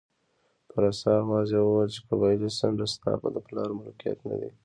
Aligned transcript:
په 0.69 0.75
رسا 0.83 1.13
اواز 1.23 1.47
یې 1.55 1.61
وویل 1.63 1.89
چې 1.95 2.01
قبایلي 2.07 2.49
څنډه 2.59 2.85
ستا 2.93 3.11
د 3.35 3.37
پلار 3.47 3.69
ملکیت 3.79 4.19
نه 4.29 4.35
دی. 4.41 4.51